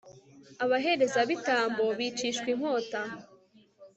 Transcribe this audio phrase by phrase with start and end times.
[0.63, 3.01] abaherezabitambo bicishwa inkota